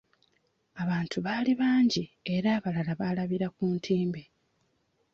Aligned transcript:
Abantu 0.83 1.17
baali 1.25 1.51
bangi 1.61 2.03
era 2.35 2.49
abalala 2.57 2.93
baalabira 2.99 3.47
ku 3.55 3.61
lutimbe. 3.69 4.21